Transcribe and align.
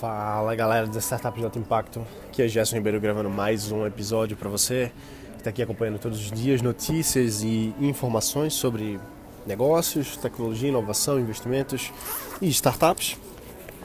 Fala 0.00 0.54
galera 0.54 0.86
da 0.86 0.98
Startup 0.98 1.38
de 1.38 1.58
Impacto, 1.58 2.06
aqui 2.26 2.40
é 2.40 2.48
Gerson 2.48 2.76
Ribeiro 2.76 2.98
gravando 2.98 3.28
mais 3.28 3.70
um 3.70 3.86
episódio 3.86 4.34
para 4.34 4.48
você 4.48 4.90
que 5.32 5.40
está 5.40 5.50
aqui 5.50 5.62
acompanhando 5.62 5.98
todos 5.98 6.18
os 6.18 6.32
dias 6.32 6.62
notícias 6.62 7.42
e 7.42 7.74
informações 7.78 8.54
sobre 8.54 8.98
negócios, 9.46 10.16
tecnologia, 10.16 10.70
inovação, 10.70 11.20
investimentos 11.20 11.92
e 12.40 12.48
startups. 12.48 13.18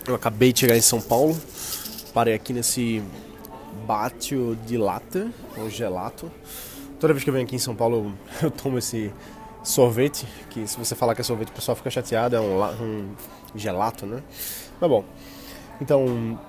Eu 0.08 0.16
acabei 0.16 0.54
de 0.54 0.62
chegar 0.62 0.78
em 0.78 0.82
São 0.82 1.02
Paulo, 1.02 1.38
parei 2.14 2.34
aqui 2.34 2.54
nesse 2.54 3.04
Batio 3.86 4.58
de 4.66 4.78
Lata, 4.78 5.30
ou 5.58 5.70
gelato. 5.70 6.32
Toda 6.98 7.12
vez 7.12 7.26
que 7.26 7.30
eu 7.30 7.34
venho 7.34 7.46
aqui 7.46 7.58
em 7.58 7.60
São 7.60 7.76
Paulo 7.76 8.14
eu 8.42 8.50
tomo 8.50 8.78
esse 8.78 9.12
sorvete, 9.66 10.26
que 10.50 10.66
se 10.66 10.78
você 10.78 10.96
falar 10.96 11.14
que 11.14 11.20
é 11.20 11.26
sorvete 11.26 11.50
o 11.50 11.52
pessoal 11.52 11.76
fica 11.76 11.90
chateado, 11.90 12.38
é 12.38 12.40
um, 12.40 12.64
um 12.82 13.16
gelato, 13.54 14.06
né? 14.06 14.24
Mas 14.80 14.90
bom, 14.90 15.04
então, 15.82 16.40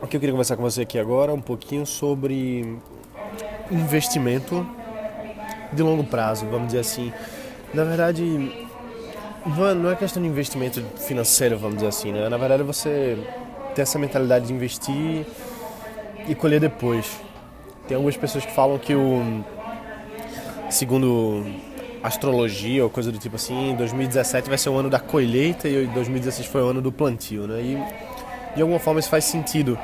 o 0.00 0.06
que 0.06 0.16
eu 0.16 0.20
queria 0.20 0.32
conversar 0.32 0.56
com 0.56 0.62
você 0.62 0.82
aqui 0.82 0.98
agora 0.98 1.32
é 1.32 1.34
um 1.34 1.40
pouquinho 1.40 1.86
sobre 1.86 2.78
investimento 3.70 4.66
de 5.72 5.82
longo 5.82 6.04
prazo, 6.04 6.46
vamos 6.46 6.68
dizer 6.68 6.80
assim. 6.80 7.12
Na 7.72 7.84
verdade, 7.84 8.22
não 9.76 9.90
é 9.90 9.96
questão 9.96 10.22
de 10.22 10.28
investimento 10.28 10.82
financeiro, 10.96 11.58
vamos 11.58 11.76
dizer 11.76 11.88
assim, 11.88 12.12
né? 12.12 12.28
Na 12.28 12.36
verdade, 12.36 12.62
você 12.62 13.18
ter 13.74 13.82
essa 13.82 13.98
mentalidade 13.98 14.46
de 14.46 14.52
investir 14.52 15.26
e 16.28 16.34
colher 16.34 16.60
depois. 16.60 17.20
Tem 17.86 17.94
algumas 17.94 18.16
pessoas 18.16 18.44
que 18.44 18.52
falam 18.52 18.78
que 18.78 18.94
o 18.94 19.44
segundo 20.70 21.44
astrologia 22.02 22.82
ou 22.84 22.90
coisa 22.90 23.10
do 23.10 23.18
tipo 23.18 23.36
assim, 23.36 23.74
2017 23.76 24.48
vai 24.48 24.58
ser 24.58 24.68
o 24.68 24.76
ano 24.76 24.88
da 24.88 24.98
colheita 24.98 25.68
e 25.68 25.86
2016 25.86 26.46
foi 26.48 26.62
o 26.62 26.66
ano 26.66 26.80
do 26.80 26.92
plantio, 26.92 27.46
né? 27.46 27.60
E 27.60 28.15
de 28.56 28.62
alguma 28.62 28.80
forma 28.80 28.98
isso 28.98 29.10
faz 29.10 29.24
sentido 29.24 29.78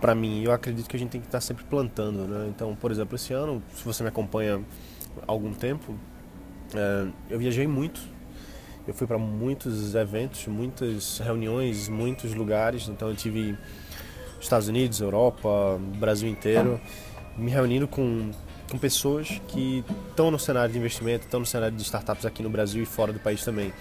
para 0.00 0.14
mim. 0.14 0.42
Eu 0.42 0.52
acredito 0.52 0.88
que 0.88 0.96
a 0.96 0.98
gente 0.98 1.10
tem 1.10 1.20
que 1.20 1.28
estar 1.28 1.40
sempre 1.40 1.64
plantando, 1.64 2.26
né? 2.26 2.46
Então, 2.48 2.74
por 2.74 2.90
exemplo, 2.90 3.14
esse 3.14 3.32
ano, 3.32 3.62
se 3.74 3.84
você 3.84 4.02
me 4.02 4.08
acompanha 4.08 4.60
há 5.26 5.30
algum 5.32 5.54
tempo, 5.54 5.94
é, 6.74 7.06
eu 7.30 7.38
viajei 7.38 7.66
muito. 7.66 8.00
Eu 8.86 8.94
fui 8.94 9.06
para 9.06 9.18
muitos 9.18 9.94
eventos, 9.94 10.46
muitas 10.46 11.18
reuniões, 11.18 11.88
muitos 11.88 12.34
lugares. 12.34 12.88
Então, 12.88 13.08
eu 13.08 13.16
tive 13.16 13.56
Estados 14.40 14.68
Unidos, 14.68 15.00
Europa, 15.00 15.78
Brasil 15.98 16.28
inteiro, 16.28 16.80
me 17.36 17.50
reunindo 17.50 17.86
com 17.86 18.30
com 18.70 18.78
pessoas 18.78 19.40
que 19.46 19.84
estão 20.10 20.28
no 20.28 20.40
cenário 20.40 20.72
de 20.72 20.78
investimento, 20.78 21.24
estão 21.24 21.38
no 21.38 21.46
cenário 21.46 21.76
de 21.76 21.82
startups 21.84 22.26
aqui 22.26 22.42
no 22.42 22.50
Brasil 22.50 22.82
e 22.82 22.86
fora 22.86 23.12
do 23.12 23.20
país 23.20 23.44
também. 23.44 23.72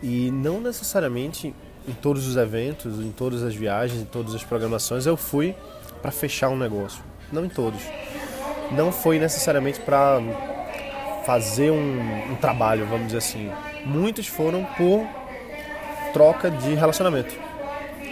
E 0.00 0.30
não 0.30 0.60
necessariamente 0.60 1.52
em 1.90 1.94
todos 1.94 2.26
os 2.26 2.36
eventos, 2.36 3.00
em 3.00 3.10
todas 3.10 3.42
as 3.42 3.54
viagens, 3.54 4.00
em 4.00 4.04
todas 4.04 4.34
as 4.34 4.44
programações, 4.44 5.06
eu 5.06 5.16
fui 5.16 5.54
para 6.00 6.12
fechar 6.12 6.48
um 6.48 6.56
negócio. 6.56 7.02
Não 7.32 7.44
em 7.44 7.48
todos. 7.48 7.80
Não 8.70 8.92
foi 8.92 9.18
necessariamente 9.18 9.80
para 9.80 10.20
fazer 11.26 11.70
um, 11.70 12.32
um, 12.32 12.36
trabalho, 12.36 12.86
vamos 12.86 13.06
dizer 13.06 13.18
assim. 13.18 13.50
Muitos 13.84 14.28
foram 14.28 14.64
por 14.76 15.04
troca 16.12 16.50
de 16.50 16.74
relacionamento. 16.74 17.34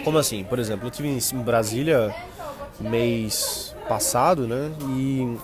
Como 0.03 0.17
assim? 0.17 0.43
Por 0.43 0.59
exemplo, 0.59 0.87
eu 0.87 0.91
tive 0.91 1.07
em 1.07 1.37
Brasília 1.37 2.13
mês 2.79 3.75
passado, 3.87 4.47
né? 4.47 4.71
E 4.97 5.37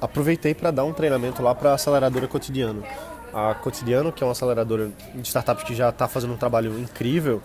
aproveitei 0.00 0.54
para 0.54 0.70
dar 0.70 0.84
um 0.84 0.92
treinamento 0.92 1.42
lá 1.42 1.54
para 1.54 1.74
aceleradora 1.74 2.28
cotidiano 2.28 2.84
a 3.34 3.54
Cotidiano, 3.54 4.12
que 4.12 4.22
é 4.22 4.26
uma 4.26 4.32
aceleradora 4.32 4.90
de 5.14 5.26
startups 5.26 5.64
que 5.64 5.74
já 5.74 5.88
está 5.88 6.06
fazendo 6.06 6.32
um 6.32 6.36
trabalho 6.36 6.78
incrível. 6.78 7.42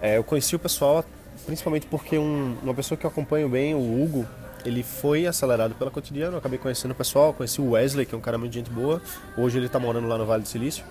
É, 0.00 0.16
eu 0.16 0.24
conheci 0.24 0.56
o 0.56 0.58
pessoal 0.58 1.04
principalmente 1.44 1.86
porque 1.86 2.18
um, 2.18 2.56
uma 2.62 2.74
pessoa 2.74 2.96
que 2.96 3.04
eu 3.04 3.10
acompanho 3.10 3.48
bem, 3.48 3.74
o 3.74 3.78
Hugo, 3.78 4.26
ele 4.64 4.82
foi 4.82 5.26
acelerado 5.26 5.74
pela 5.74 5.90
Cotidiano. 5.90 6.34
Eu 6.34 6.38
acabei 6.38 6.58
conhecendo 6.58 6.92
o 6.92 6.94
pessoal, 6.94 7.32
conheci 7.32 7.60
o 7.60 7.70
Wesley, 7.70 8.06
que 8.06 8.14
é 8.14 8.18
um 8.18 8.20
cara 8.20 8.38
muito 8.38 8.52
gente 8.52 8.70
boa. 8.70 9.00
Hoje 9.36 9.58
ele 9.58 9.66
está 9.66 9.78
morando 9.78 10.08
lá 10.08 10.16
no 10.16 10.24
Vale 10.24 10.42
do 10.42 10.48
Silício. 10.48 10.84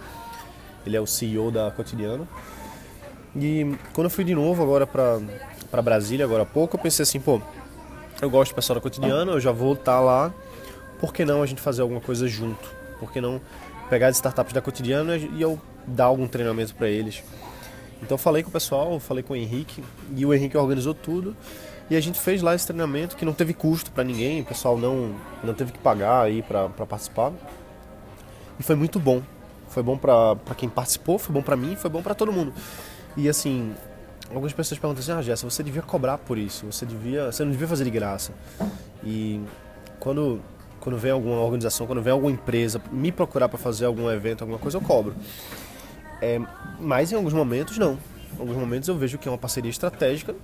Ele 0.86 0.96
é 0.96 1.02
o 1.02 1.08
CEO 1.08 1.50
da 1.50 1.72
Cotidiano. 1.72 2.28
E 3.36 3.76
quando 3.94 4.06
eu 4.06 4.12
fui 4.12 4.24
de 4.24 4.36
novo 4.36 4.62
agora 4.62 4.86
para 4.86 5.82
Brasília, 5.82 6.24
agora 6.26 6.44
há 6.44 6.46
pouco, 6.46 6.76
eu 6.76 6.80
pensei 6.80 7.02
assim, 7.02 7.20
pô, 7.20 7.42
eu 8.22 8.30
gosto 8.30 8.52
do 8.52 8.56
pessoal 8.56 8.76
da 8.76 8.82
Cotidiano, 8.82 9.32
eu 9.32 9.40
já 9.40 9.52
vou 9.52 9.74
estar 9.74 9.94
tá 9.94 10.00
lá, 10.00 10.32
por 11.00 11.12
que 11.12 11.26
não 11.26 11.42
a 11.42 11.46
gente 11.48 11.60
fazer 11.60 11.82
alguma 11.82 12.00
coisa 12.00 12.28
junto? 12.28 12.70
Por 13.00 13.12
que 13.12 13.20
não 13.20 13.42
pegar 13.94 14.08
as 14.08 14.16
startups 14.16 14.52
da 14.52 14.60
cotidiana 14.60 15.18
e 15.18 15.40
eu 15.40 15.62
dar 15.86 16.06
algum 16.06 16.28
treinamento 16.28 16.74
para 16.74 16.90
eles. 16.90 17.24
Então 18.02 18.18
falei 18.18 18.42
com 18.42 18.50
o 18.50 18.52
pessoal, 18.52 19.00
falei 19.00 19.22
com 19.22 19.34
o 19.34 19.36
Henrique 19.36 19.84
e 20.16 20.26
o 20.26 20.34
Henrique 20.34 20.58
organizou 20.58 20.96
tudo 20.96 21.38
e 21.92 21.96
a 21.96 22.02
gente 22.02 22.20
fez 22.20 22.42
lá 22.42 22.56
esse 22.56 22.66
treinamento 22.66 23.16
que 23.16 23.24
não 23.24 23.34
teve 23.34 23.54
custo 23.54 23.92
para 23.92 24.04
ninguém, 24.04 24.42
o 24.42 24.46
pessoal 24.46 24.80
não 24.80 25.16
não 25.44 25.54
teve 25.54 25.72
que 25.72 25.78
pagar 25.78 26.24
aí 26.24 26.42
para 26.42 26.70
participar 26.70 27.32
e 28.60 28.64
foi 28.64 28.76
muito 28.76 29.00
bom. 29.00 29.22
Foi 29.70 29.84
bom 29.84 29.96
para 29.96 30.56
quem 30.58 30.68
participou, 30.68 31.20
foi 31.20 31.34
bom 31.34 31.44
para 31.44 31.56
mim, 31.56 31.76
foi 31.76 31.92
bom 31.92 32.02
para 32.02 32.16
todo 32.16 32.32
mundo. 32.32 32.52
E 33.16 33.30
assim, 33.30 33.76
algumas 34.30 34.54
pessoas 34.54 34.80
perguntam 34.80 35.04
assim: 35.04 35.12
"Ah, 35.12 35.22
Jessa, 35.22 35.48
você 35.48 35.62
devia 35.62 35.84
cobrar 35.84 36.18
por 36.18 36.40
isso, 36.40 36.66
você 36.66 36.84
devia, 36.84 37.32
você 37.32 37.44
não 37.44 37.52
devia 37.52 37.68
fazer 37.68 37.84
de 37.84 37.92
graça". 37.92 38.34
E 39.04 39.40
quando 40.00 40.42
quando 40.84 40.98
vem 40.98 41.12
alguma 41.12 41.38
organização, 41.38 41.88
quando 41.88 42.02
vem 42.02 42.12
alguma 42.12 42.30
empresa 42.30 42.82
me 42.92 43.10
procurar 43.10 43.48
para 43.48 43.58
fazer 43.58 43.86
algum 43.86 44.12
evento, 44.12 44.42
alguma 44.42 44.60
coisa, 44.60 44.76
eu 44.78 44.82
cobro. 44.82 45.16
É, 46.22 46.42
mas 46.78 47.10
em 47.10 47.16
alguns 47.16 47.32
momentos, 47.32 47.78
não. 47.78 47.98
Em 48.36 48.42
alguns 48.42 48.58
momentos 48.58 48.90
eu 48.90 48.98
vejo 48.98 49.18
que 49.18 49.26
é 49.26 49.32
uma 49.32 49.38
parceria 49.38 49.72
estratégica 49.72 50.36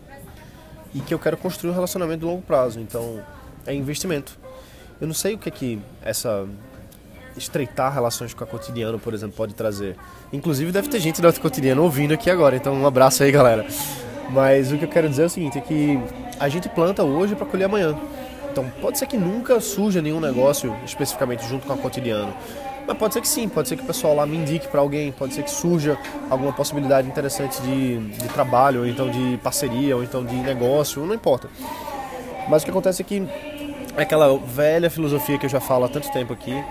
e 0.95 1.01
que 1.01 1.13
eu 1.13 1.19
quero 1.19 1.35
construir 1.35 1.71
um 1.71 1.73
relacionamento 1.73 2.21
de 2.21 2.25
longo 2.25 2.41
prazo. 2.41 2.79
Então, 2.79 3.21
é 3.67 3.73
investimento. 3.73 4.39
Eu 5.01 5.07
não 5.07 5.13
sei 5.13 5.35
o 5.35 5.37
que 5.37 5.49
é 5.49 5.51
que 5.51 5.77
essa 6.01 6.47
estreitar 7.35 7.93
relações 7.93 8.33
com 8.33 8.41
a 8.41 8.47
cotidiano, 8.47 8.97
por 8.97 9.13
exemplo, 9.13 9.35
pode 9.35 9.53
trazer. 9.53 9.97
Inclusive 10.31 10.71
deve 10.71 10.87
ter 10.87 11.01
gente 11.01 11.21
da 11.21 11.33
cotidiano 11.33 11.83
ouvindo 11.83 12.13
aqui 12.13 12.29
agora, 12.29 12.55
então 12.55 12.73
um 12.73 12.87
abraço 12.87 13.23
aí, 13.23 13.31
galera. 13.31 13.67
Mas 14.29 14.71
o 14.71 14.77
que 14.77 14.85
eu 14.85 14.89
quero 14.89 15.09
dizer 15.09 15.23
é 15.23 15.25
o 15.25 15.29
seguinte, 15.29 15.57
é 15.57 15.61
que 15.61 15.99
a 16.39 16.47
gente 16.47 16.69
planta 16.69 17.03
hoje 17.03 17.35
para 17.35 17.45
colher 17.45 17.65
amanhã. 17.65 17.99
Então 18.59 18.69
pode 18.81 18.97
ser 18.99 19.05
que 19.05 19.15
nunca 19.15 19.61
surja 19.61 20.01
nenhum 20.01 20.19
negócio 20.19 20.75
especificamente 20.83 21.47
junto 21.47 21.65
com 21.65 21.71
a 21.71 21.77
cotidiano. 21.77 22.33
Mas 22.85 22.97
pode 22.97 23.13
ser 23.13 23.21
que 23.21 23.27
sim, 23.27 23.47
pode 23.47 23.69
ser 23.69 23.77
que 23.77 23.83
o 23.83 23.85
pessoal 23.85 24.13
lá 24.13 24.25
me 24.25 24.35
indique 24.35 24.67
para 24.67 24.81
alguém, 24.81 25.11
pode 25.13 25.33
ser 25.33 25.43
que 25.43 25.51
surja 25.51 25.97
alguma 26.29 26.51
possibilidade 26.51 27.07
interessante 27.07 27.61
de, 27.61 27.99
de 28.09 28.27
trabalho, 28.29 28.81
ou 28.81 28.87
então 28.87 29.09
de 29.09 29.37
parceria, 29.37 29.95
ou 29.95 30.03
então 30.03 30.25
de 30.25 30.35
negócio, 30.35 31.05
não 31.05 31.13
importa. 31.13 31.47
Mas 32.49 32.63
o 32.63 32.65
que 32.65 32.71
acontece 32.71 33.01
é 33.01 33.05
que 33.05 33.25
é 33.95 34.01
aquela 34.01 34.37
velha 34.37 34.89
filosofia 34.89 35.37
que 35.37 35.45
eu 35.45 35.49
já 35.49 35.61
falo 35.61 35.85
há 35.85 35.87
tanto 35.87 36.11
tempo 36.11 36.33
aqui, 36.33 36.61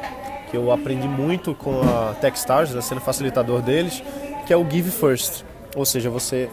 que 0.50 0.56
eu 0.56 0.70
aprendi 0.70 1.08
muito 1.08 1.54
com 1.54 1.80
a 1.82 2.14
Techstars, 2.20 2.74
né, 2.74 2.82
sendo 2.82 3.00
facilitador 3.00 3.62
deles, 3.62 4.02
que 4.46 4.52
é 4.52 4.56
o 4.56 4.68
give 4.68 4.90
first. 4.90 5.42
Ou 5.74 5.86
seja, 5.86 6.10
você 6.10 6.50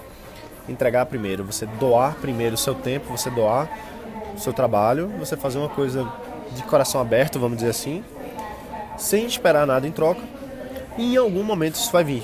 entregar 0.69 1.07
primeiro, 1.07 1.44
você 1.44 1.66
doar 1.66 2.16
primeiro 2.22 2.53
o 2.53 2.57
seu 2.57 2.75
tempo, 2.75 3.17
você 3.17 3.29
doar 3.29 3.67
seu 4.41 4.53
trabalho, 4.53 5.12
você 5.19 5.35
fazer 5.35 5.57
uma 5.57 5.69
coisa 5.69 6.07
de 6.56 6.63
coração 6.63 7.01
aberto, 7.01 7.40
vamos 7.40 7.57
dizer 7.57 7.69
assim, 7.69 8.03
sem 8.97 9.25
esperar 9.25 9.66
nada 9.66 9.88
em 9.88 9.91
troca, 9.91 10.22
e 10.97 11.13
em 11.13 11.18
algum 11.18 11.44
momento 11.44 11.75
isso 11.75 11.91
vai 11.91 12.03
vir. 12.03 12.23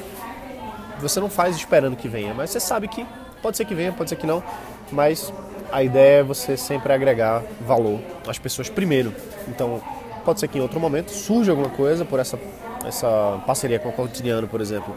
Você 1.00 1.20
não 1.20 1.30
faz 1.30 1.56
esperando 1.56 1.96
que 1.96 2.08
venha, 2.08 2.34
mas 2.34 2.52
você 2.52 2.60
sabe 2.60 2.88
que 2.88 3.06
pode 3.42 3.58
ser 3.58 3.66
que 3.66 3.74
venha, 3.74 3.92
pode 3.92 4.10
ser 4.10 4.16
que 4.16 4.28
não, 4.28 4.44
mas 4.92 5.34
a 5.72 5.84
ideia 5.84 6.20
é 6.20 6.24
você 6.24 6.56
sempre 6.56 6.94
agregar 6.94 7.42
valor 7.66 8.00
às 8.28 8.38
pessoas 8.38 8.70
primeiro. 8.70 9.14
Então, 9.48 9.82
pode 10.24 10.40
ser 10.40 10.48
que 10.48 10.58
em 10.58 10.62
outro 10.62 10.80
momento 10.80 11.12
surja 11.12 11.52
alguma 11.52 11.70
coisa 11.70 12.06
por 12.06 12.20
essa, 12.20 12.40
essa 12.86 13.42
parceria 13.46 13.80
com 13.80 13.90
o 13.90 13.94
cotidiano, 13.94 14.48
por 14.48 14.62
exemplo. 14.62 14.96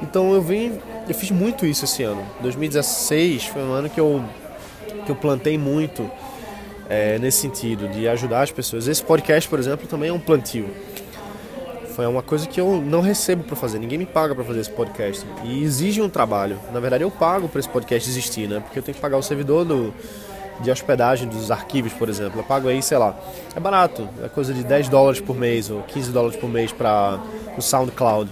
Então 0.00 0.32
eu 0.32 0.42
vim, 0.42 0.80
eu 1.08 1.14
fiz 1.14 1.30
muito 1.30 1.64
isso 1.64 1.84
esse 1.84 2.02
ano. 2.02 2.24
2016 2.40 3.46
foi 3.46 3.62
um 3.62 3.72
ano 3.72 3.88
que 3.88 4.00
eu 4.00 4.22
que 5.04 5.10
eu 5.10 5.16
plantei 5.16 5.58
muito 5.58 6.08
é, 6.92 7.18
nesse 7.18 7.38
sentido, 7.38 7.88
de 7.88 8.06
ajudar 8.06 8.42
as 8.42 8.52
pessoas. 8.52 8.86
Esse 8.86 9.02
podcast, 9.02 9.48
por 9.48 9.58
exemplo, 9.58 9.86
também 9.86 10.10
é 10.10 10.12
um 10.12 10.20
plantio. 10.20 10.68
Foi 11.96 12.06
uma 12.06 12.22
coisa 12.22 12.46
que 12.46 12.60
eu 12.60 12.82
não 12.82 13.00
recebo 13.00 13.44
para 13.44 13.56
fazer, 13.56 13.78
ninguém 13.78 13.96
me 13.96 14.04
paga 14.04 14.34
para 14.34 14.44
fazer 14.44 14.60
esse 14.60 14.70
podcast. 14.70 15.26
E 15.42 15.62
exige 15.62 16.02
um 16.02 16.08
trabalho. 16.10 16.58
Na 16.70 16.80
verdade, 16.80 17.02
eu 17.02 17.10
pago 17.10 17.48
para 17.48 17.60
esse 17.60 17.68
podcast 17.68 18.10
existir, 18.10 18.46
né? 18.46 18.60
Porque 18.60 18.78
eu 18.78 18.82
tenho 18.82 18.94
que 18.94 19.00
pagar 19.00 19.16
o 19.16 19.22
servidor 19.22 19.64
do, 19.64 19.94
de 20.60 20.70
hospedagem 20.70 21.26
dos 21.28 21.50
arquivos, 21.50 21.94
por 21.94 22.10
exemplo. 22.10 22.40
Eu 22.40 22.44
pago 22.44 22.68
aí, 22.68 22.82
sei 22.82 22.98
lá, 22.98 23.18
é 23.56 23.60
barato, 23.60 24.06
é 24.22 24.28
coisa 24.28 24.52
de 24.52 24.62
10 24.62 24.90
dólares 24.90 25.20
por 25.20 25.34
mês 25.34 25.70
ou 25.70 25.82
15 25.84 26.12
dólares 26.12 26.36
por 26.36 26.50
mês 26.50 26.72
para 26.72 27.18
o 27.56 27.62
SoundCloud. 27.62 28.30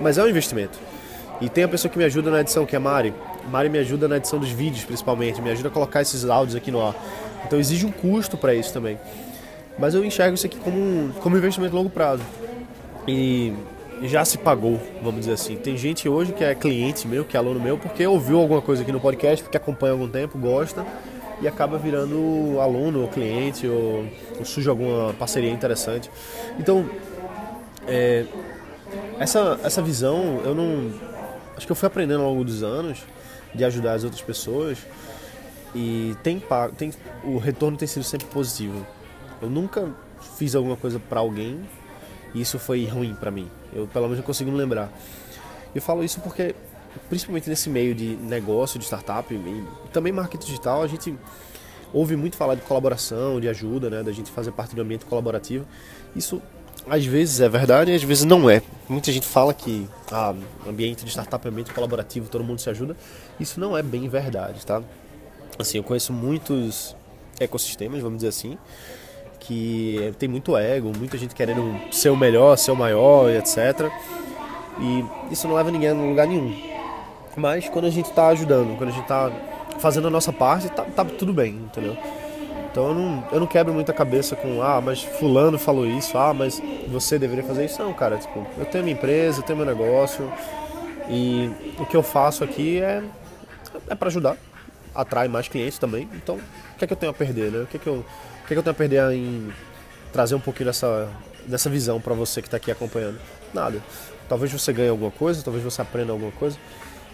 Mas 0.00 0.18
é 0.18 0.22
um 0.24 0.28
investimento. 0.28 0.76
E 1.40 1.48
tem 1.48 1.62
a 1.62 1.68
pessoa 1.68 1.90
que 1.90 1.98
me 1.98 2.04
ajuda 2.04 2.28
na 2.28 2.40
edição, 2.40 2.66
que 2.66 2.74
é 2.74 2.78
a 2.78 2.80
Mari. 2.80 3.14
Mari 3.48 3.68
me 3.68 3.78
ajuda 3.78 4.08
na 4.08 4.16
edição 4.16 4.40
dos 4.40 4.50
vídeos, 4.50 4.84
principalmente, 4.84 5.40
me 5.40 5.50
ajuda 5.50 5.68
a 5.68 5.70
colocar 5.70 6.02
esses 6.02 6.24
áudios 6.24 6.56
aqui 6.56 6.72
no 6.72 6.84
ar. 6.84 6.94
Então 7.46 7.58
exige 7.58 7.86
um 7.86 7.92
custo 7.92 8.36
para 8.36 8.54
isso 8.54 8.72
também. 8.72 8.98
Mas 9.78 9.94
eu 9.94 10.04
enxergo 10.04 10.34
isso 10.34 10.46
aqui 10.46 10.58
como 10.58 10.78
um, 10.78 11.12
como 11.20 11.36
investimento 11.36 11.74
a 11.74 11.78
longo 11.78 11.90
prazo. 11.90 12.22
E 13.06 13.52
já 14.02 14.24
se 14.24 14.38
pagou, 14.38 14.80
vamos 15.02 15.20
dizer 15.20 15.32
assim. 15.32 15.56
Tem 15.56 15.76
gente 15.76 16.08
hoje 16.08 16.32
que 16.32 16.44
é 16.44 16.54
cliente 16.54 17.06
meu, 17.06 17.24
que 17.24 17.36
é 17.36 17.40
aluno 17.40 17.60
meu, 17.60 17.78
porque 17.78 18.06
ouviu 18.06 18.38
alguma 18.38 18.62
coisa 18.62 18.82
aqui 18.82 18.92
no 18.92 19.00
podcast, 19.00 19.42
porque 19.42 19.56
acompanha 19.56 19.92
algum 19.92 20.08
tempo, 20.08 20.38
gosta 20.38 20.84
e 21.40 21.48
acaba 21.48 21.76
virando 21.78 22.58
aluno 22.60 23.02
ou 23.02 23.08
cliente 23.08 23.66
ou, 23.66 24.06
ou 24.38 24.44
surge 24.44 24.68
alguma 24.68 25.12
parceria 25.14 25.50
interessante. 25.50 26.10
Então, 26.58 26.88
é, 27.86 28.24
essa, 29.18 29.58
essa 29.62 29.82
visão 29.82 30.40
eu 30.44 30.54
não. 30.54 30.92
Acho 31.56 31.66
que 31.66 31.72
eu 31.72 31.76
fui 31.76 31.86
aprendendo 31.86 32.22
ao 32.22 32.30
longo 32.30 32.44
dos 32.44 32.62
anos 32.62 33.04
de 33.54 33.64
ajudar 33.64 33.94
as 33.94 34.02
outras 34.02 34.22
pessoas 34.22 34.78
e 35.74 36.16
tem, 36.22 36.42
tem 36.76 36.92
o 37.24 37.38
retorno 37.38 37.76
tem 37.76 37.88
sido 37.88 38.04
sempre 38.04 38.26
positivo. 38.28 38.86
Eu 39.42 39.50
nunca 39.50 39.90
fiz 40.36 40.54
alguma 40.54 40.76
coisa 40.76 40.98
para 40.98 41.20
alguém 41.20 41.60
e 42.34 42.40
isso 42.40 42.58
foi 42.58 42.84
ruim 42.86 43.14
para 43.14 43.30
mim. 43.30 43.50
Eu 43.72 43.86
pelo 43.86 44.04
menos 44.04 44.18
não 44.18 44.24
consigo 44.24 44.50
me 44.50 44.56
lembrar. 44.56 44.90
Eu 45.74 45.82
falo 45.82 46.04
isso 46.04 46.20
porque 46.20 46.54
principalmente 47.08 47.48
nesse 47.48 47.68
meio 47.68 47.94
de 47.94 48.16
negócio, 48.16 48.78
de 48.78 48.84
startup 48.84 49.32
e 49.32 49.64
também 49.92 50.12
marketing 50.12 50.46
digital, 50.46 50.82
a 50.82 50.86
gente 50.86 51.14
ouve 51.92 52.16
muito 52.16 52.36
falar 52.36 52.54
de 52.54 52.62
colaboração, 52.62 53.40
de 53.40 53.48
ajuda, 53.48 53.90
né, 53.90 54.02
da 54.02 54.12
gente 54.12 54.30
fazer 54.30 54.52
parte 54.52 54.74
do 54.74 54.82
ambiente 54.82 55.04
colaborativo. 55.04 55.66
Isso 56.14 56.40
às 56.88 57.04
vezes 57.04 57.40
é 57.40 57.48
verdade 57.48 57.90
e 57.90 57.94
às 57.94 58.02
vezes 58.02 58.24
não 58.24 58.48
é. 58.48 58.62
Muita 58.88 59.10
gente 59.10 59.26
fala 59.26 59.54
que 59.54 59.88
ah, 60.12 60.34
ambiente 60.66 61.04
de 61.04 61.10
startup 61.10 61.46
é 61.46 61.50
ambiente 61.50 61.72
colaborativo, 61.72 62.28
todo 62.28 62.44
mundo 62.44 62.60
se 62.60 62.68
ajuda. 62.68 62.96
Isso 63.40 63.58
não 63.58 63.76
é 63.76 63.82
bem 63.82 64.08
verdade, 64.08 64.64
tá? 64.64 64.82
Assim, 65.58 65.78
eu 65.78 65.84
conheço 65.84 66.12
muitos 66.12 66.96
ecossistemas, 67.38 68.00
vamos 68.00 68.18
dizer 68.18 68.28
assim, 68.28 68.58
que 69.40 70.12
tem 70.18 70.28
muito 70.28 70.56
ego, 70.56 70.92
muita 70.96 71.16
gente 71.18 71.34
querendo 71.34 71.78
ser 71.92 72.10
o 72.10 72.16
melhor, 72.16 72.56
ser 72.56 72.70
o 72.70 72.76
maior, 72.76 73.30
etc. 73.30 73.90
E 74.80 75.32
isso 75.32 75.46
não 75.46 75.54
leva 75.54 75.70
ninguém 75.70 75.90
a 75.90 75.94
lugar 75.94 76.26
nenhum. 76.26 76.54
Mas 77.36 77.68
quando 77.68 77.86
a 77.86 77.90
gente 77.90 78.08
está 78.08 78.28
ajudando, 78.28 78.76
quando 78.76 78.90
a 78.90 78.92
gente 78.92 79.02
está 79.02 79.30
fazendo 79.78 80.06
a 80.08 80.10
nossa 80.10 80.32
parte, 80.32 80.68
tá, 80.68 80.84
tá, 80.84 81.04
tudo 81.04 81.32
bem, 81.32 81.54
entendeu? 81.54 81.96
Então 82.70 82.88
eu 82.88 82.94
não, 82.94 83.24
eu 83.32 83.40
não 83.40 83.46
quebro 83.46 83.72
muita 83.72 83.92
cabeça 83.92 84.34
com, 84.34 84.62
ah, 84.62 84.80
mas 84.80 85.02
fulano 85.02 85.58
falou 85.58 85.86
isso, 85.86 86.16
ah, 86.18 86.34
mas 86.34 86.60
você 86.88 87.18
deveria 87.18 87.44
fazer 87.44 87.64
isso. 87.64 87.82
Não, 87.82 87.92
cara, 87.92 88.16
tipo, 88.16 88.44
eu 88.58 88.64
tenho 88.64 88.84
minha 88.84 88.96
empresa, 88.96 89.40
eu 89.40 89.44
tenho 89.44 89.56
meu 89.56 89.66
negócio 89.66 90.32
e 91.08 91.50
o 91.78 91.86
que 91.86 91.96
eu 91.96 92.02
faço 92.02 92.42
aqui 92.42 92.80
é, 92.80 93.02
é 93.88 93.94
para 93.94 94.08
ajudar, 94.08 94.36
atrai 94.94 95.28
mais 95.28 95.48
clientes 95.48 95.78
também. 95.78 96.08
Então, 96.14 96.36
o 96.36 96.78
que 96.78 96.84
é 96.84 96.86
que 96.86 96.92
eu 96.92 96.96
tenho 96.96 97.10
a 97.10 97.14
perder, 97.14 97.50
né? 97.50 97.62
O 97.62 97.66
que 97.66 97.76
é 97.76 97.80
que 97.80 97.86
eu, 97.86 97.94
o 97.94 98.46
que 98.46 98.52
é 98.52 98.54
que 98.54 98.58
eu 98.58 98.62
tenho 98.62 98.72
a 98.72 98.76
perder 98.76 99.12
em 99.12 99.52
trazer 100.12 100.34
um 100.34 100.40
pouquinho 100.40 100.66
dessa, 100.66 101.08
dessa 101.46 101.68
visão 101.68 102.00
para 102.00 102.14
você 102.14 102.40
que 102.40 102.48
está 102.48 102.56
aqui 102.56 102.70
acompanhando? 102.70 103.18
Nada. 103.52 103.82
Talvez 104.28 104.52
você 104.52 104.72
ganhe 104.72 104.88
alguma 104.88 105.10
coisa, 105.10 105.42
talvez 105.42 105.62
você 105.62 105.82
aprenda 105.82 106.12
alguma 106.12 106.32
coisa, 106.32 106.56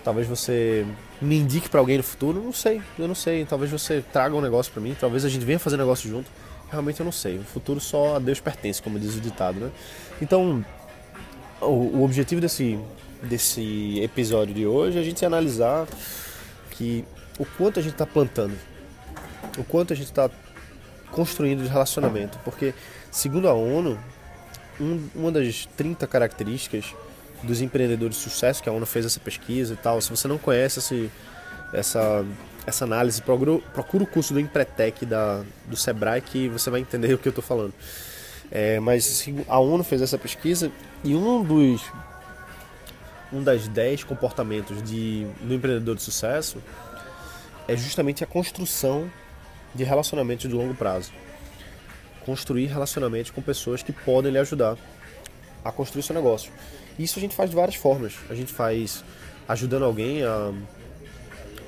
Talvez 0.03 0.27
você 0.27 0.87
me 1.21 1.39
indique 1.39 1.69
para 1.69 1.79
alguém 1.79 1.99
no 1.99 2.03
futuro, 2.03 2.43
não 2.43 2.53
sei, 2.53 2.81
eu 2.99 3.07
não 3.07 3.15
sei. 3.15 3.45
Talvez 3.45 3.71
você 3.71 4.03
traga 4.13 4.35
um 4.35 4.41
negócio 4.41 4.73
para 4.73 4.81
mim, 4.81 4.97
talvez 4.99 5.25
a 5.25 5.29
gente 5.29 5.45
venha 5.45 5.59
fazer 5.59 5.77
negócio 5.77 6.09
junto. 6.09 6.31
Realmente 6.71 7.01
eu 7.01 7.05
não 7.05 7.13
sei. 7.13 7.39
O 7.39 7.45
futuro 7.45 7.81
só 7.81 8.17
a 8.17 8.19
Deus 8.19 8.41
pertence, 8.41 8.81
como 8.81 8.99
diz 8.99 9.17
o 9.17 9.21
ditado, 9.21 9.59
né? 9.61 9.71
Então, 10.23 10.65
o, 11.61 11.99
o 11.99 12.05
objetivo 12.05 12.41
desse, 12.41 12.79
desse 13.23 14.01
episódio 14.01 14.55
de 14.55 14.67
hoje 14.67 14.97
é 14.97 15.01
a 15.01 15.05
gente 15.05 15.25
analisar 15.25 15.87
que 16.71 17.05
o 17.41 17.47
quanto 17.57 17.81
a 17.81 17.83
gente 17.83 17.93
está 17.93 18.07
plantando, 18.07 18.55
o 19.57 19.65
quanto 19.65 19.95
a 19.95 19.97
gente 19.97 20.09
está 20.09 20.29
construindo 21.11 21.63
de 21.63 21.69
relacionamento. 21.71 22.39
Porque, 22.45 22.75
segundo 23.11 23.49
a 23.49 23.55
ONU, 23.55 23.99
um, 24.79 25.09
uma 25.15 25.33
das 25.33 25.65
30 25.75 26.07
características 26.07 26.95
dos 27.43 27.63
empreendedores 27.63 28.17
de 28.17 28.23
sucesso, 28.23 28.63
que 28.63 28.69
a 28.69 28.73
ONU 28.73 28.85
fez 28.85 29.07
essa 29.07 29.19
pesquisa 29.19 29.73
e 29.73 29.77
tal. 29.79 30.03
Se 30.03 30.11
você 30.11 30.29
não 30.29 30.37
conhece 30.37 30.81
esse, 30.81 31.11
essa, 31.73 32.27
essa 32.67 32.85
análise, 32.85 33.23
procura, 33.23 33.59
procura 33.73 34.05
o 34.05 34.07
curso 34.07 34.35
do 34.35 34.39
Empretec 34.39 35.07
da, 35.07 35.43
do 35.65 35.77
Sebrae 35.77 36.21
que 36.21 36.47
você 36.47 36.69
vai 36.69 36.81
entender 36.81 37.15
o 37.15 37.19
que 37.19 37.27
eu 37.27 37.31
estou 37.31 37.43
falando. 37.43 37.73
É, 38.53 38.79
mas 38.81 39.27
a 39.49 39.59
ONU 39.59 39.83
fez 39.83 40.03
essa 40.03 40.19
pesquisa 40.19 40.71
e 41.03 41.15
um 41.15 41.43
dos 41.43 41.81
um 43.33 43.43
das 43.43 43.69
10 43.69 44.05
comportamentos 44.05 44.83
de, 44.83 45.25
do 45.41 45.55
empreendedor 45.55 45.95
de 45.95 46.03
sucesso 46.03 46.61
é 47.69 47.77
justamente 47.77 48.25
a 48.25 48.27
construção 48.27 49.11
de 49.75 49.85
relacionamentos 49.85 50.49
de 50.49 50.55
longo 50.55 50.75
prazo. 50.75 51.13
Construir 52.25 52.67
relacionamentos 52.67 53.31
com 53.31 53.41
pessoas 53.41 53.83
que 53.83 53.93
podem 53.93 54.33
lhe 54.33 54.39
ajudar 54.39 54.77
a 55.65 55.73
construir 55.73 56.03
seu 56.03 56.15
negócio. 56.15 56.53
Isso 56.99 57.19
a 57.19 57.23
gente 57.23 57.35
faz 57.35 57.51
de 57.51 57.57
várias 57.57 57.77
formas. 57.77 58.15
A 58.29 58.35
gente 58.35 58.53
faz 58.53 59.05
ajudando 59.49 59.85
alguém 59.85 60.23
a. 60.23 60.53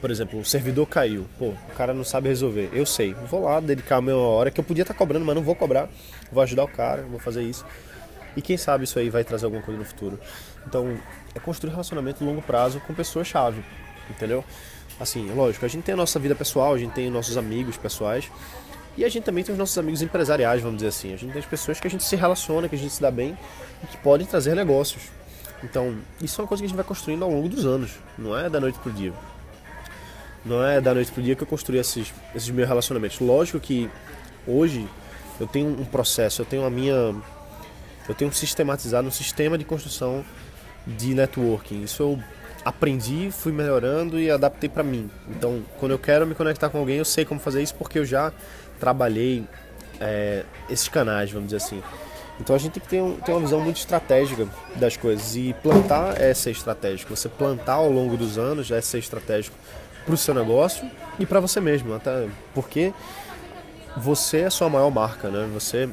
Por 0.00 0.10
exemplo, 0.10 0.40
o 0.40 0.44
servidor 0.44 0.86
caiu. 0.86 1.26
Pô, 1.38 1.50
o 1.50 1.74
cara 1.76 1.94
não 1.94 2.02
sabe 2.02 2.28
resolver. 2.28 2.70
Eu 2.72 2.84
sei. 2.84 3.14
Vou 3.14 3.44
lá 3.44 3.60
dedicar 3.60 3.96
a 3.96 4.02
minha 4.02 4.16
hora 4.16 4.50
que 4.50 4.58
eu 4.58 4.64
podia 4.64 4.82
estar 4.82 4.94
cobrando, 4.94 5.24
mas 5.24 5.34
não 5.34 5.42
vou 5.42 5.54
cobrar. 5.54 5.88
Vou 6.30 6.42
ajudar 6.42 6.64
o 6.64 6.68
cara, 6.68 7.02
vou 7.02 7.20
fazer 7.20 7.42
isso. 7.42 7.64
E 8.36 8.42
quem 8.42 8.56
sabe 8.56 8.84
isso 8.84 8.98
aí 8.98 9.08
vai 9.08 9.22
trazer 9.22 9.44
alguma 9.44 9.62
coisa 9.62 9.78
no 9.78 9.84
futuro. 9.84 10.18
Então, 10.66 10.98
é 11.34 11.38
construir 11.38 11.70
relacionamento 11.70 12.24
a 12.24 12.26
longo 12.26 12.42
prazo 12.42 12.80
com 12.80 12.92
pessoas-chave. 12.94 13.62
Entendeu? 14.10 14.44
Assim, 15.00 15.32
lógico, 15.32 15.64
a 15.64 15.68
gente 15.68 15.84
tem 15.84 15.94
a 15.94 15.96
nossa 15.96 16.18
vida 16.18 16.34
pessoal, 16.34 16.74
a 16.74 16.78
gente 16.78 16.92
tem 16.92 17.10
nossos 17.10 17.36
amigos 17.36 17.76
pessoais. 17.76 18.30
E 18.96 19.04
a 19.04 19.08
gente 19.08 19.24
também 19.24 19.42
tem 19.42 19.52
os 19.52 19.58
nossos 19.58 19.76
amigos 19.78 20.02
empresariais, 20.02 20.60
vamos 20.60 20.76
dizer 20.76 20.88
assim. 20.88 21.14
A 21.14 21.16
gente 21.16 21.32
tem 21.32 21.40
as 21.40 21.46
pessoas 21.46 21.80
que 21.80 21.86
a 21.86 21.90
gente 21.90 22.04
se 22.04 22.14
relaciona, 22.14 22.68
que 22.68 22.74
a 22.74 22.78
gente 22.78 22.92
se 22.92 23.00
dá 23.00 23.10
bem 23.10 23.36
e 23.82 23.86
que 23.86 23.96
podem 23.96 24.26
trazer 24.26 24.54
negócios. 24.54 25.02
Então, 25.64 25.96
isso 26.20 26.40
é 26.40 26.42
uma 26.42 26.48
coisa 26.48 26.62
que 26.62 26.66
a 26.66 26.68
gente 26.68 26.76
vai 26.76 26.84
construindo 26.84 27.22
ao 27.22 27.30
longo 27.30 27.48
dos 27.48 27.64
anos, 27.64 27.92
não 28.18 28.36
é 28.36 28.50
da 28.50 28.60
noite 28.60 28.78
pro 28.80 28.92
dia. 28.92 29.12
Não 30.44 30.62
é 30.64 30.80
da 30.80 30.92
noite 30.92 31.10
pro 31.12 31.22
dia 31.22 31.36
que 31.36 31.42
eu 31.42 31.46
construí 31.46 31.78
esses, 31.78 32.12
esses 32.34 32.50
meus 32.50 32.68
relacionamentos. 32.68 33.20
Lógico 33.20 33.60
que 33.60 33.88
hoje 34.46 34.88
eu 35.38 35.46
tenho 35.46 35.68
um 35.68 35.84
processo, 35.84 36.42
eu 36.42 36.46
tenho 36.46 36.64
a 36.64 36.70
minha. 36.70 37.14
Eu 38.08 38.14
tenho 38.16 38.32
sistematizado 38.32 39.06
um 39.06 39.10
sistema 39.10 39.56
de 39.56 39.64
construção 39.64 40.24
de 40.84 41.14
networking. 41.14 41.82
Isso 41.82 42.02
eu 42.02 42.22
aprendi, 42.64 43.30
fui 43.30 43.52
melhorando 43.52 44.18
e 44.18 44.30
adaptei 44.30 44.68
para 44.68 44.82
mim. 44.82 45.10
Então, 45.28 45.62
quando 45.78 45.92
eu 45.92 45.98
quero 45.98 46.26
me 46.26 46.34
conectar 46.34 46.68
com 46.68 46.78
alguém, 46.78 46.98
eu 46.98 47.04
sei 47.04 47.24
como 47.24 47.40
fazer 47.40 47.62
isso 47.62 47.74
porque 47.74 47.98
eu 47.98 48.04
já 48.04 48.32
trabalhei 48.78 49.44
é, 50.00 50.44
esses 50.68 50.88
canais, 50.88 51.30
vamos 51.30 51.48
dizer 51.48 51.58
assim. 51.58 51.82
Então 52.40 52.56
a 52.56 52.58
gente 52.58 52.72
tem 52.72 52.82
que 52.82 52.88
ter, 52.88 53.00
um, 53.00 53.16
ter 53.16 53.30
uma 53.32 53.40
visão 53.40 53.60
muito 53.60 53.76
estratégica 53.76 54.48
das 54.76 54.96
coisas 54.96 55.36
e 55.36 55.54
plantar 55.62 56.20
é 56.20 56.34
ser 56.34 56.50
estratégico. 56.50 57.14
Você 57.14 57.28
plantar 57.28 57.74
ao 57.74 57.90
longo 57.90 58.16
dos 58.16 58.38
anos 58.38 58.70
é 58.70 58.80
ser 58.80 58.98
estratégico 58.98 59.56
para 60.04 60.14
o 60.14 60.16
seu 60.16 60.34
negócio 60.34 60.88
e 61.18 61.26
para 61.26 61.38
você 61.38 61.60
mesmo, 61.60 61.94
até 61.94 62.26
porque 62.54 62.92
você 63.96 64.38
é 64.38 64.46
a 64.46 64.50
sua 64.50 64.68
maior 64.68 64.90
marca, 64.90 65.28
né? 65.28 65.48
Você 65.54 65.88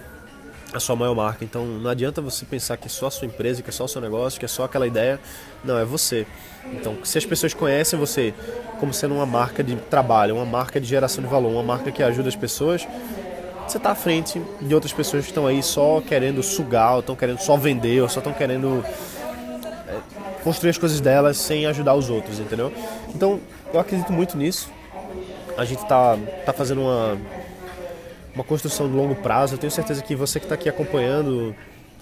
a 0.74 0.80
sua 0.80 0.96
maior 0.96 1.16
marca. 1.16 1.44
Então 1.44 1.66
não 1.66 1.90
adianta 1.90 2.22
você 2.22 2.46
pensar 2.46 2.78
que 2.78 2.88
é 2.88 2.90
só 2.90 3.08
a 3.08 3.12
sua 3.12 3.26
empresa, 3.26 3.62
que 3.62 3.70
é 3.70 3.74
só 3.74 3.86
o 3.86 3.88
seu 3.88 4.02
negócio, 4.02 4.40
que 4.40 4.46
é 4.46 4.48
só 4.48 4.64
aquela 4.64 4.88
ideia. 4.88 5.20
Não, 5.64 5.78
é 5.78 5.86
você. 5.86 6.26
Então, 6.74 6.98
se 7.04 7.18
as 7.18 7.26
pessoas 7.26 7.54
conhecem 7.54 7.98
você 7.98 8.34
como 8.80 8.94
sendo 8.94 9.16
uma 9.16 9.26
marca 9.26 9.64
de 9.64 9.76
trabalho, 9.76 10.36
uma 10.36 10.46
marca 10.46 10.80
de 10.80 10.88
geração 10.88 11.24
de 11.24 11.30
valor, 11.30 11.52
uma 11.52 11.64
marca 11.64 11.92
que 11.92 12.04
ajuda 12.04 12.30
as 12.30 12.36
pessoas, 12.36 12.88
você 13.68 13.78
está 13.78 13.92
à 13.92 13.96
frente 13.96 14.42
de 14.62 14.74
outras 14.74 14.94
pessoas 14.94 15.24
que 15.24 15.32
estão 15.32 15.46
aí 15.46 15.62
só 15.62 16.02
querendo 16.02 16.42
sugar, 16.42 16.94
ou 16.94 17.00
estão 17.02 17.16
querendo 17.16 17.40
só 17.40 17.56
vender, 17.58 18.02
ou 18.02 18.10
só 18.10 18.20
estão 18.20 18.34
querendo 18.34 18.84
é, 19.88 20.00
construir 20.44 20.72
as 20.72 20.78
coisas 20.78 21.00
delas 21.00 21.38
sem 21.38 21.66
ajudar 21.66 21.94
os 21.94 22.10
outros, 22.10 22.40
entendeu? 22.40 22.74
Então, 23.14 23.40
eu 23.74 23.80
acredito 23.80 24.12
muito 24.12 24.38
nisso. 24.38 24.70
A 25.58 25.66
gente 25.66 25.84
está 25.84 26.18
tá 26.46 26.54
fazendo 26.54 26.82
uma, 26.82 27.18
uma 28.34 28.44
construção 28.44 28.90
de 28.90 28.96
longo 28.96 29.16
prazo. 29.16 29.56
Eu 29.56 29.58
tenho 29.58 29.72
certeza 29.72 30.02
que 30.02 30.16
você 30.16 30.40
que 30.40 30.46
está 30.46 30.56
aqui 30.56 30.70
acompanhando, 30.70 31.56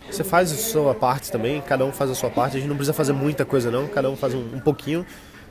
você 0.09 0.23
faz 0.23 0.51
a 0.51 0.55
sua 0.55 0.95
parte 0.95 1.31
também, 1.31 1.61
cada 1.61 1.85
um 1.85 1.91
faz 1.91 2.09
a 2.09 2.15
sua 2.15 2.29
parte. 2.29 2.57
A 2.57 2.59
gente 2.59 2.69
não 2.69 2.75
precisa 2.75 2.93
fazer 2.93 3.13
muita 3.13 3.45
coisa, 3.45 3.69
não, 3.69 3.87
cada 3.87 4.09
um 4.09 4.15
faz 4.15 4.33
um, 4.33 4.55
um 4.55 4.59
pouquinho. 4.59 5.05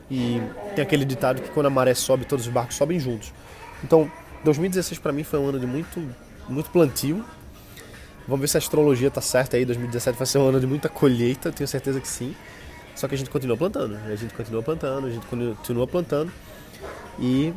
E 0.09 0.41
tem 0.75 0.83
aquele 0.83 1.05
ditado 1.05 1.41
que 1.41 1.49
quando 1.49 1.67
a 1.67 1.69
maré 1.69 1.93
sobe, 1.93 2.25
todos 2.25 2.47
os 2.47 2.51
barcos 2.51 2.75
sobem 2.75 2.99
juntos. 2.99 3.33
Então, 3.83 4.11
2016 4.43 4.99
para 4.99 5.11
mim 5.11 5.23
foi 5.23 5.39
um 5.39 5.47
ano 5.47 5.59
de 5.59 5.67
muito, 5.67 6.01
muito 6.49 6.69
plantio. 6.69 7.23
Vamos 8.27 8.41
ver 8.41 8.47
se 8.47 8.57
a 8.57 8.59
astrologia 8.59 9.11
tá 9.11 9.21
certa 9.21 9.57
aí. 9.57 9.65
2017 9.65 10.17
vai 10.17 10.25
ser 10.25 10.37
um 10.39 10.47
ano 10.47 10.59
de 10.59 10.67
muita 10.67 10.89
colheita, 10.89 11.51
tenho 11.51 11.67
certeza 11.67 11.99
que 11.99 12.07
sim. 12.07 12.35
Só 12.95 13.07
que 13.07 13.13
a 13.13 13.17
gente 13.17 13.29
continua 13.29 13.55
plantando, 13.55 13.95
a 13.95 14.15
gente 14.15 14.33
continua 14.33 14.63
plantando, 14.63 15.07
a 15.07 15.09
gente 15.11 15.25
continua 15.27 15.87
plantando. 15.87 16.31
E 17.19 17.53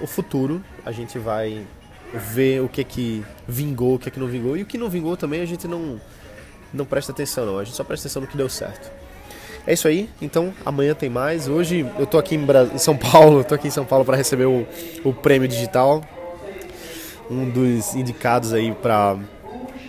o 0.00 0.06
futuro 0.06 0.62
a 0.84 0.92
gente 0.92 1.18
vai 1.18 1.66
ver 2.12 2.60
o 2.62 2.68
que 2.68 2.80
é 2.80 2.84
que 2.84 3.24
vingou, 3.46 3.94
o 3.94 3.98
que 3.98 4.08
é 4.08 4.12
que 4.12 4.20
não 4.20 4.26
vingou. 4.26 4.56
E 4.56 4.62
o 4.62 4.66
que 4.66 4.78
não 4.78 4.88
vingou 4.88 5.16
também 5.16 5.40
a 5.40 5.46
gente 5.46 5.66
não, 5.68 6.00
não 6.72 6.84
presta 6.84 7.12
atenção 7.12 7.46
não, 7.46 7.58
a 7.58 7.64
gente 7.64 7.76
só 7.76 7.84
presta 7.84 8.06
atenção 8.06 8.22
no 8.22 8.28
que 8.28 8.36
deu 8.36 8.48
certo. 8.48 8.90
É 9.66 9.74
isso 9.74 9.86
aí, 9.86 10.08
então 10.22 10.54
amanhã 10.64 10.94
tem 10.94 11.10
mais. 11.10 11.46
Hoje 11.46 11.86
eu 11.98 12.06
tô 12.06 12.18
aqui 12.18 12.34
em, 12.34 12.44
Bra... 12.44 12.64
em 12.64 12.78
São 12.78 12.96
Paulo, 12.96 13.44
tô 13.44 13.54
aqui 13.54 13.68
em 13.68 13.70
São 13.70 13.84
Paulo 13.84 14.04
para 14.04 14.16
receber 14.16 14.46
o, 14.46 14.66
o 15.04 15.12
prêmio 15.12 15.46
digital, 15.46 16.02
um 17.30 17.48
dos 17.48 17.94
indicados 17.94 18.52
aí 18.54 18.72
para 18.72 19.18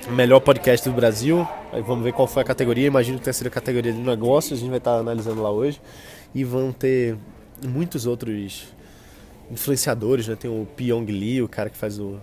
melhor 0.09 0.39
podcast 0.39 0.87
do 0.87 0.95
Brasil. 0.95 1.47
Aí 1.71 1.81
vamos 1.81 2.03
ver 2.03 2.11
qual 2.11 2.27
foi 2.27 2.41
a 2.41 2.45
categoria. 2.45 2.85
Imagino 2.85 3.17
que 3.17 3.23
tenha 3.23 3.33
sido 3.33 3.47
a 3.47 3.51
categoria 3.51 3.93
de 3.93 3.99
negócios. 3.99 4.59
A 4.59 4.61
gente 4.61 4.69
vai 4.69 4.77
estar 4.77 4.97
analisando 4.97 5.41
lá 5.41 5.49
hoje. 5.49 5.81
E 6.35 6.43
vão 6.43 6.71
ter 6.71 7.17
muitos 7.65 8.05
outros 8.05 8.73
influenciadores, 9.51 10.27
né? 10.27 10.35
Tem 10.35 10.49
o 10.49 10.65
Pyong 10.65 11.05
Lee, 11.05 11.41
o 11.41 11.47
cara 11.47 11.69
que 11.69 11.77
faz 11.77 11.99
o 11.99 12.17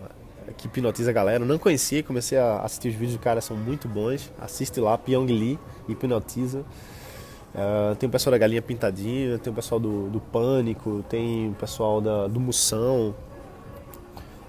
que 0.57 0.67
hipnotiza 0.67 1.11
a 1.11 1.13
galera. 1.13 1.45
Não 1.45 1.59
conhecia, 1.59 2.03
comecei 2.03 2.39
a 2.39 2.61
assistir 2.61 2.89
os 2.89 2.95
vídeos 2.95 3.13
do 3.15 3.21
cara, 3.21 3.41
são 3.41 3.57
muito 3.57 3.89
bons. 3.89 4.33
Assiste 4.41 4.81
lá, 4.81 4.97
Pyong 4.97 5.27
Lee, 5.27 5.59
hipnotiza. 5.89 6.65
Uh, 7.55 7.95
tem 7.97 8.09
o 8.09 8.13
pessoal 8.13 8.33
da 8.33 8.39
Galinha 8.39 8.63
Pintadinha, 8.63 9.39
tem 9.39 9.53
o 9.53 9.57
pessoal 9.57 9.81
do, 9.81 10.09
do 10.11 10.21
Pânico, 10.21 11.05
tem 11.09 11.49
o 11.51 11.55
pessoal 11.55 12.01
da, 12.01 12.27
do 12.27 12.39
Moção. 12.39 13.15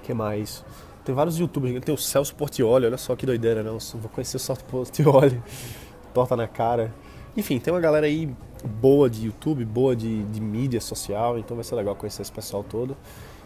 que 0.04 0.14
mais? 0.14 0.64
Tem 1.04 1.16
vários 1.16 1.40
youtubers, 1.40 1.80
tem 1.84 1.96
o 1.96 1.98
Celso 1.98 2.36
Portioli, 2.36 2.86
olha 2.86 2.98
só 2.98 3.16
que 3.16 3.26
doideira, 3.26 3.64
não. 3.64 3.78
Vou 3.96 4.10
conhecer 4.10 4.38
o 4.38 4.40
Celso 4.40 4.64
Portioli, 4.66 5.42
torta 6.14 6.36
na 6.36 6.48
cara. 6.48 6.94
Enfim, 7.36 7.60
tem 7.60 7.74
uma 7.74 7.80
galera 7.80 8.06
aí 8.06 8.30
boa 8.64 9.10
de 9.10 9.26
YouTube, 9.26 9.64
boa 9.66 9.96
de, 9.96 10.24
de 10.24 10.42
mídia 10.42 10.82
social, 10.82 11.38
então 11.38 11.56
vai 11.56 11.64
ser 11.64 11.76
legal 11.76 11.96
conhecer 11.96 12.22
esse 12.22 12.32
pessoal 12.32 12.64
todo 12.64 12.96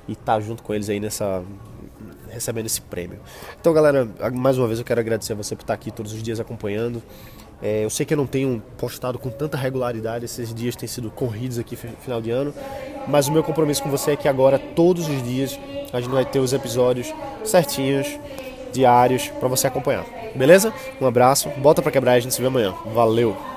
e 0.08 0.14
estar 0.14 0.36
tá 0.36 0.40
junto 0.42 0.64
com 0.64 0.74
eles 0.74 0.90
aí 0.90 1.00
nessa 1.00 1.44
recebendo 2.30 2.66
esse 2.66 2.82
prêmio. 2.82 3.20
Então, 3.60 3.72
galera, 3.74 4.08
mais 4.34 4.58
uma 4.58 4.68
vez 4.68 4.80
eu 4.80 4.86
quero 4.86 5.00
agradecer 5.00 5.34
a 5.34 5.36
você 5.36 5.56
por 5.56 5.62
estar 5.62 5.74
aqui 5.74 5.92
todos 5.92 6.14
os 6.14 6.24
dias 6.24 6.40
acompanhando. 6.40 7.02
É, 7.62 7.86
eu 7.86 7.90
sei 7.90 8.06
que 8.06 8.14
eu 8.14 8.18
não 8.18 8.26
tenho 8.26 8.62
postado 8.78 9.18
com 9.18 9.30
tanta 9.30 9.56
regularidade, 9.56 10.26
esses 10.26 10.54
dias 10.54 10.76
têm 10.76 10.88
sido 10.88 11.10
corridos 11.10 11.58
aqui 11.58 11.78
final 11.78 12.22
de 12.22 12.30
ano, 12.30 12.54
mas 13.08 13.28
o 13.28 13.32
meu 13.32 13.44
compromisso 13.44 13.82
com 13.82 13.90
você 13.90 14.12
é 14.12 14.16
que 14.18 14.28
agora, 14.28 14.60
todos 14.60 15.08
os 15.08 15.24
dias, 15.24 15.58
a 15.94 16.02
gente 16.02 16.12
vai 16.12 16.26
ter 16.26 16.40
os 16.40 16.52
episódios 16.52 17.14
certinhos, 17.46 18.08
diários, 18.74 19.30
para 19.40 19.48
você 19.48 19.68
acompanhar. 19.68 20.06
Beleza? 20.36 20.74
Um 21.00 21.06
abraço, 21.06 21.50
bota 21.60 21.82
para 21.82 21.92
quebrar 21.92 22.16
e 22.16 22.18
a 22.18 22.20
gente 22.20 22.34
se 22.34 22.42
vê 22.42 22.48
amanhã. 22.48 22.74
Valeu! 22.94 23.53